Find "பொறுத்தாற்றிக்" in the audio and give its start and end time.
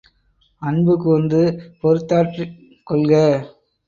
1.81-2.57